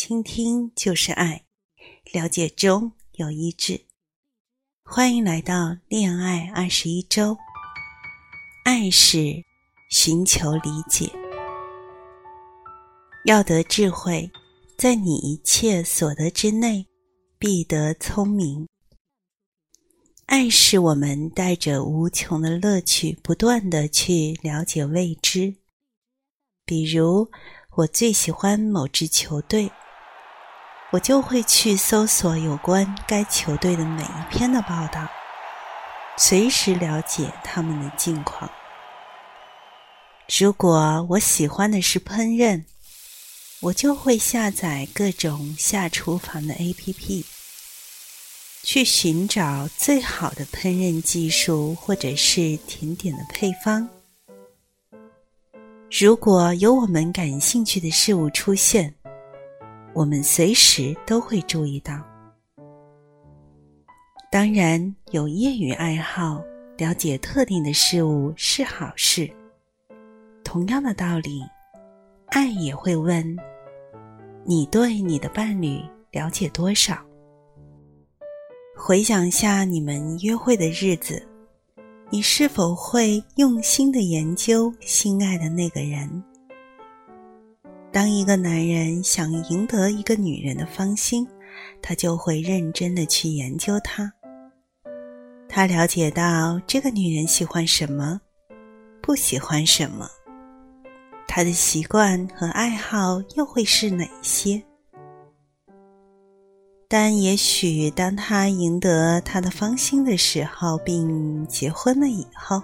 [0.00, 1.44] 倾听就是爱，
[2.12, 3.86] 了解中有一致。
[4.84, 7.36] 欢迎来到恋爱二十一周。
[8.64, 9.42] 爱是
[9.90, 11.10] 寻求理解，
[13.24, 14.30] 要得智慧，
[14.76, 16.86] 在你一切所得之内，
[17.36, 18.68] 必得聪明。
[20.26, 25.56] 爱是我们带着无穷的乐趣，不断的去了解未知。
[26.64, 27.28] 比如，
[27.78, 29.68] 我最喜欢某支球队。
[30.90, 35.06] 我就会去搜索有关该球队的每一篇的报道，
[36.16, 38.50] 随时了解他们的近况。
[40.38, 42.64] 如果我喜欢的是烹饪，
[43.60, 47.22] 我就会下载各种下厨房的 APP，
[48.62, 53.86] 去寻找最好的烹饪技术或者是甜点的配方。
[55.90, 58.94] 如果有我们感兴趣的事物出现，
[59.94, 62.02] 我们随时都会注意到。
[64.30, 66.42] 当然，有业余爱好，
[66.76, 69.28] 了解特定的事物是好事。
[70.44, 71.42] 同样的道理，
[72.26, 73.36] 爱也会问：
[74.44, 76.98] 你对你的伴侣了解多少？
[78.76, 81.26] 回想下你们约会的日子，
[82.10, 86.22] 你是否会用心的研究心爱的那个人？
[87.90, 91.26] 当一个男人想赢得一个女人的芳心，
[91.80, 94.12] 他就会认真的去研究她。
[95.48, 98.20] 他了解到这个女人喜欢什么，
[99.00, 100.06] 不喜欢什么，
[101.26, 104.62] 她的习惯和爱好又会是哪些？
[106.86, 112.62] 但也许当他赢得她的芳心的时候，并结婚了以后。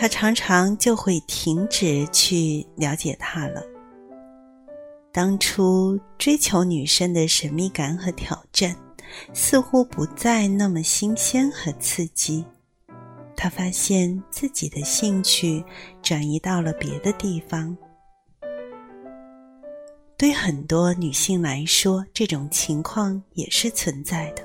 [0.00, 3.62] 他常常就会停止去了解他了。
[5.12, 8.74] 当初追求女生的神秘感和挑战，
[9.34, 12.42] 似乎不再那么新鲜和刺激。
[13.36, 15.62] 他发现自己的兴趣
[16.00, 17.76] 转移到了别的地方。
[20.16, 24.42] 对很多女性来说，这种情况也是存在的。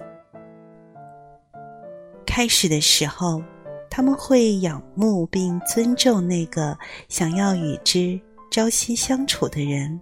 [2.26, 3.42] 开始的时候。
[3.90, 8.20] 他们会仰慕并尊重那个想要与之
[8.52, 10.00] 朝夕相处的人，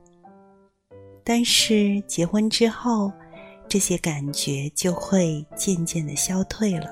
[1.24, 3.12] 但是结婚之后，
[3.68, 6.90] 这些感觉就会渐渐的消退了。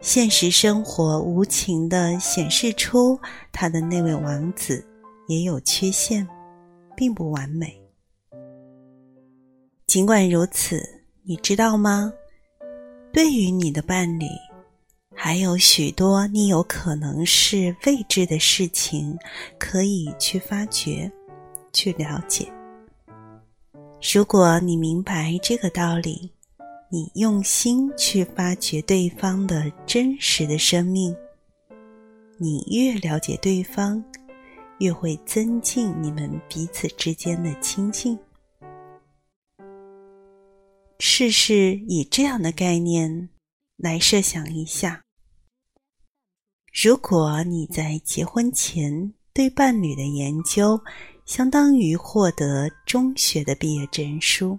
[0.00, 3.18] 现实生活无情的显示出
[3.52, 4.86] 他的那位王子
[5.28, 6.26] 也有缺陷，
[6.94, 7.74] 并不完美。
[9.86, 10.82] 尽管如此，
[11.22, 12.12] 你知道吗？
[13.12, 14.26] 对于你的伴侣。
[15.18, 19.18] 还有许多你有可能是未知的事情，
[19.58, 21.10] 可以去发掘、
[21.72, 22.52] 去了解。
[24.12, 26.30] 如果你明白这个道理，
[26.90, 31.16] 你用心去发掘对方的真实的生命，
[32.36, 34.04] 你越了解对方，
[34.78, 38.16] 越会增进你们彼此之间的亲近。
[40.98, 43.30] 试试以这样的概念
[43.76, 45.05] 来设想一下。
[46.78, 50.78] 如果你在结婚前对伴侣的研究
[51.24, 54.58] 相当于获得中学的毕业证书，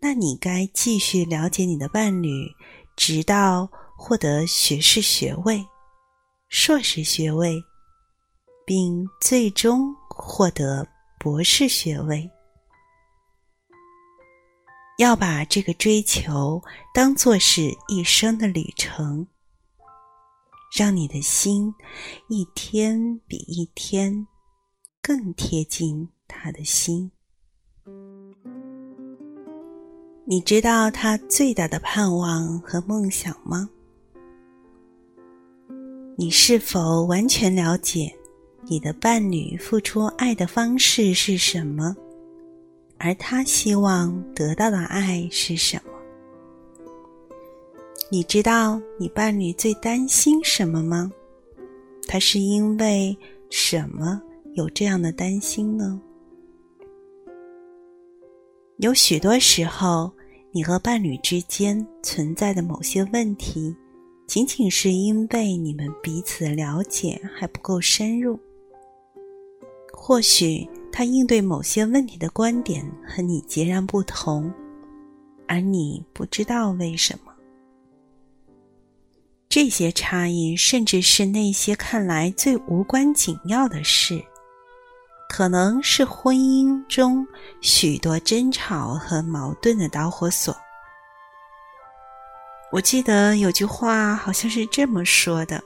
[0.00, 2.50] 那你该继续了解你的伴侣，
[2.96, 5.62] 直到获得学士学位、
[6.48, 7.62] 硕士学位，
[8.64, 10.88] 并最终获得
[11.20, 12.30] 博士学位。
[14.96, 16.62] 要把这个追求
[16.94, 19.26] 当作是一生的旅程。
[20.74, 21.74] 让你的心
[22.28, 24.26] 一天比一天
[25.02, 27.10] 更贴近他的心。
[30.24, 33.68] 你知道他最大的盼望和梦想吗？
[36.16, 38.10] 你是否完全了解
[38.62, 41.94] 你的伴侣付出爱的方式是什么？
[42.96, 45.91] 而他希望得到的爱是什么？
[48.12, 51.10] 你知道你伴侣最担心什么吗？
[52.06, 53.16] 他是因为
[53.48, 54.20] 什么
[54.52, 55.98] 有这样的担心呢？
[58.76, 60.12] 有许多时候，
[60.50, 63.74] 你和伴侣之间存在的某些问题，
[64.26, 68.38] 仅仅是因为你们彼此的了解还不够深入。
[69.90, 74.52] 或许他应对某些问题的观点和你截然不同，
[75.48, 77.31] 而你不知道为什么。
[79.52, 84.24] 这些差异，甚至是那些看来最无关紧要的事，
[85.28, 87.26] 可能是婚姻中
[87.60, 90.56] 许多争吵和矛盾的导火索。
[92.70, 95.62] 我记得有句话好像是这么说的：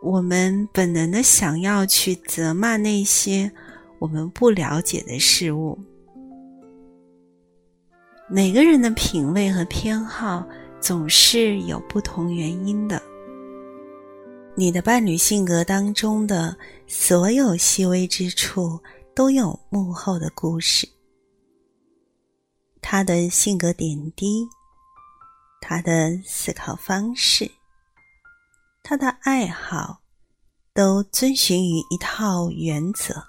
[0.00, 3.52] 我们本能的想要去责骂那些
[3.98, 5.78] 我们不了解的事物。
[8.26, 10.46] 每个人的品味和偏好
[10.80, 13.02] 总是有不同原因的。
[14.54, 18.80] 你的伴侣性格当中的所有细微之处
[19.14, 20.88] 都有幕后的故事，
[22.80, 24.46] 他的性格点滴，
[25.60, 27.50] 他的思考方式，
[28.82, 30.00] 他的爱好，
[30.74, 33.22] 都遵循于一套原则，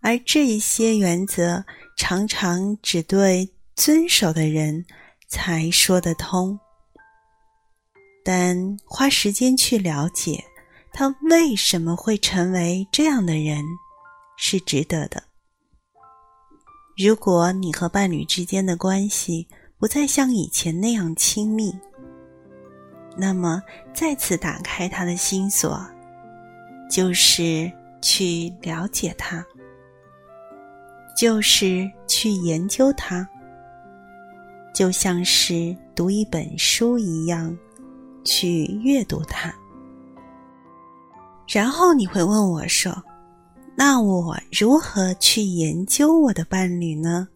[0.00, 1.64] 而这一些原则
[1.96, 3.52] 常常只对。
[3.78, 4.86] 遵守的人
[5.28, 6.58] 才说得通，
[8.24, 10.44] 但花时间去了解
[10.92, 13.62] 他为什么会成为这样的人
[14.36, 15.22] 是值得的。
[16.96, 19.46] 如果你和伴侣之间的关系
[19.78, 21.78] 不再像以前那样亲密，
[23.16, 23.62] 那么
[23.92, 25.78] 再次打开他的心锁，
[26.90, 27.70] 就是
[28.00, 29.44] 去了解他，
[31.16, 33.28] 就是去研究他。
[34.76, 37.56] 就像是读一本书一样，
[38.24, 39.50] 去阅读它。
[41.48, 42.94] 然后你会问我说
[43.74, 47.26] ：“那我如何去研究我的伴侣呢？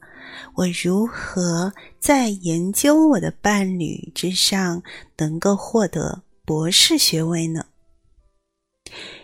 [0.54, 4.82] 我如何在研究我的伴侣之上
[5.16, 7.64] 能够获得博士学位呢？”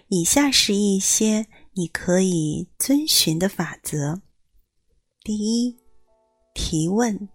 [0.09, 4.23] 以下是一些你可以遵循的法则：
[5.23, 5.77] 第一，
[6.55, 7.29] 提问。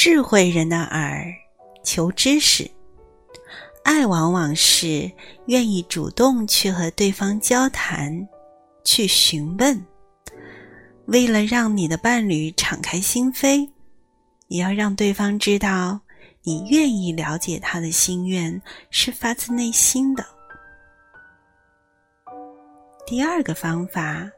[0.00, 1.26] 智慧人的耳
[1.82, 2.70] 求知识，
[3.82, 5.10] 爱往往是
[5.46, 8.28] 愿意主动去和对方交谈，
[8.84, 9.84] 去询问。
[11.06, 13.68] 为了让你的伴侣敞开心扉，
[14.46, 15.98] 也要让对方知道
[16.44, 20.24] 你愿意了解他的心愿是发自内心的。
[23.04, 24.30] 第二个方法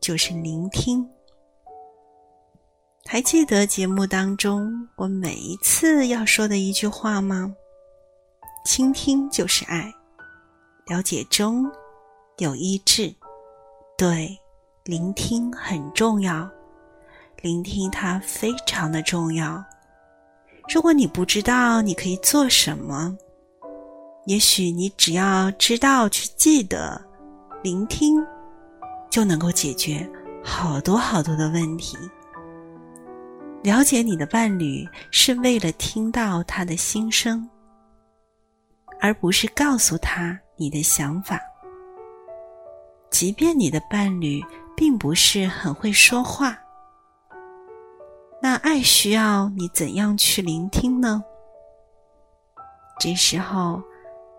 [0.00, 1.04] 就是聆听。
[3.04, 7.54] 还记得节目当中我每一次要说的一句话吗？
[8.64, 9.92] 倾听就是爱，
[10.86, 11.70] 了解中
[12.38, 13.14] 有医治。
[13.98, 14.38] 对，
[14.84, 16.48] 聆听很重要，
[17.42, 19.62] 聆听它非常的重要。
[20.72, 23.14] 如果你不知道你可以做什么，
[24.26, 26.98] 也许你只要知道去记得
[27.62, 28.24] 聆听，
[29.10, 30.08] 就能够解决
[30.42, 31.98] 好多好多的问题。
[33.62, 37.48] 了解你的伴侣是为了听到他的心声，
[39.00, 41.40] 而不是告诉他你的想法。
[43.08, 44.42] 即便你的伴侣
[44.76, 46.58] 并不是很会说话，
[48.40, 51.22] 那爱需要你怎样去聆听呢？
[52.98, 53.80] 这时候，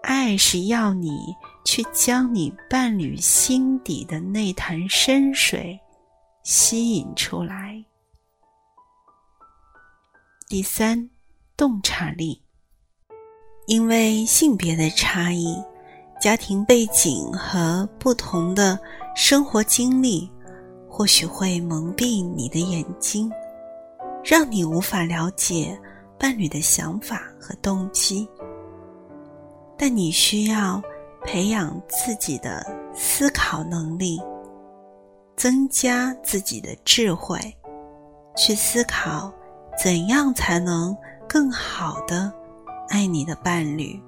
[0.01, 1.33] 爱是要你
[1.63, 5.79] 去将你伴侣心底的那潭深水
[6.43, 7.81] 吸引出来。
[10.53, 11.09] 第三，
[11.57, 12.39] 洞察力。
[13.65, 15.57] 因为性别的差异、
[16.21, 18.79] 家庭背景和不同的
[19.15, 20.29] 生活经历，
[20.87, 23.31] 或许会蒙蔽你的眼睛，
[24.23, 25.75] 让你无法了解
[26.19, 28.29] 伴侣的想法和动机。
[29.75, 30.79] 但你需要
[31.23, 34.21] 培养自己的思考能力，
[35.35, 37.39] 增加自己的智慧，
[38.37, 39.33] 去思考。
[39.81, 40.95] 怎样才能
[41.27, 42.31] 更好的
[42.89, 43.99] 爱你的伴侣？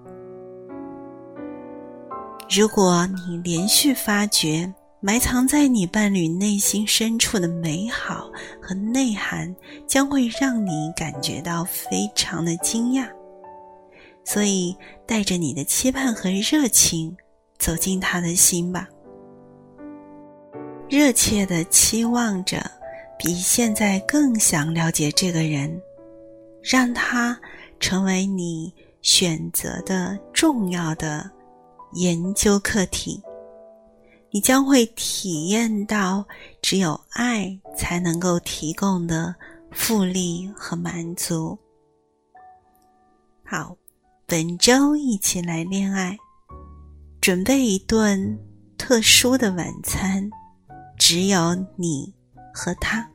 [2.49, 8.29] 如果你连续发掘埋藏在你伴侣内心深处的美好
[8.61, 9.53] 和内涵，
[9.87, 13.07] 将会让你感觉到非常的惊讶。
[14.23, 17.15] 所以，带着你的期盼和热情
[17.57, 18.87] 走进他的心吧，
[20.87, 22.59] 热切的期望着。
[23.17, 25.81] 比现在更想了解这个人，
[26.61, 27.39] 让他
[27.79, 31.29] 成为你选择的重要的
[31.93, 33.21] 研究课题。
[34.31, 36.25] 你将会体验到
[36.61, 39.33] 只有爱才能够提供的
[39.71, 41.57] 复利和满足。
[43.45, 43.77] 好，
[44.25, 46.17] 本周一起来恋爱，
[47.21, 48.37] 准备一顿
[48.77, 50.29] 特殊的晚餐，
[50.97, 52.13] 只有你。
[52.55, 53.05] 和他，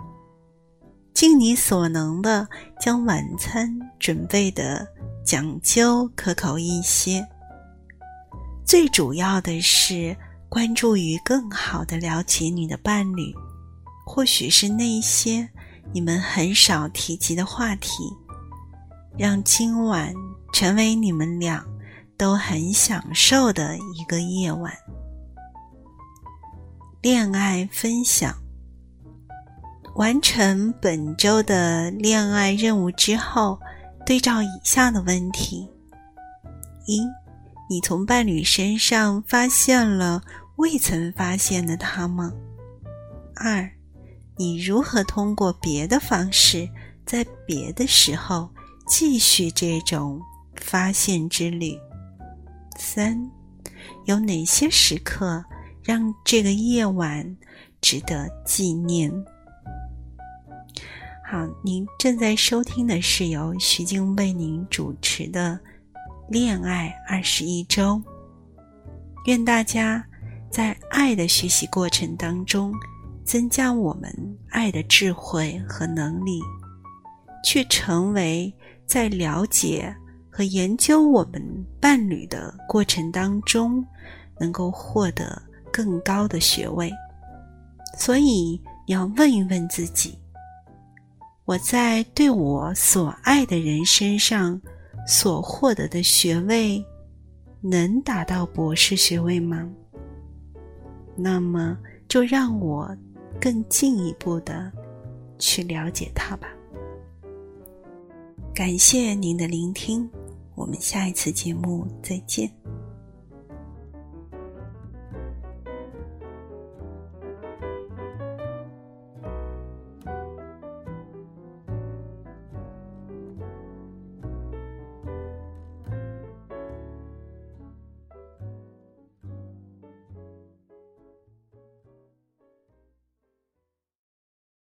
[1.15, 2.47] 尽你所能的
[2.79, 4.87] 将晚餐准备的
[5.25, 7.27] 讲究可口一些。
[8.67, 10.15] 最主要的是
[10.49, 13.35] 关注于更好的了解你的伴侣，
[14.05, 15.49] 或许是那些
[15.93, 18.05] 你们很少提及的话题，
[19.17, 20.13] 让今晚
[20.53, 21.65] 成为你们俩
[22.19, 24.73] 都很享受的一个夜晚。
[27.01, 28.37] 恋爱分享。
[29.97, 33.59] 完成本周的恋爱任务之后，
[34.07, 35.69] 对照以下的问题：
[36.87, 37.03] 一、
[37.69, 40.23] 你从伴侣身上发现了
[40.57, 42.33] 未曾发现的他吗？
[43.35, 43.71] 二、
[44.37, 46.69] 你如何通过别的方式，
[47.05, 48.49] 在别的时候
[48.87, 50.21] 继续这种
[50.57, 51.79] 发现之旅？
[52.79, 53.31] 三、
[54.07, 55.45] 有哪些时刻
[55.83, 57.37] 让这个夜晚
[57.83, 59.13] 值得纪念？
[61.31, 65.57] 好，您正在收听的是由徐静为您主持的
[66.29, 67.95] 《恋爱二十一周》。
[69.27, 70.05] 愿大家
[70.51, 72.75] 在爱的学习过程当中，
[73.25, 74.13] 增加我们
[74.49, 76.41] 爱的智慧和能力，
[77.45, 78.53] 去成为
[78.85, 79.95] 在了解
[80.29, 81.41] 和研究我们
[81.81, 83.87] 伴侣的过程当中，
[84.41, 85.41] 能够获得
[85.73, 86.91] 更高的学位。
[87.97, 90.19] 所以，你要问一问自己。
[91.51, 94.61] 我在对我所爱的人身上
[95.05, 96.81] 所获得的学位，
[97.61, 99.69] 能达到博士学位吗？
[101.17, 101.77] 那么
[102.07, 102.97] 就让我
[103.41, 104.71] 更进一步的
[105.41, 106.47] 去了解他吧。
[108.55, 110.09] 感谢您的聆听，
[110.55, 112.49] 我们下一次节目再见。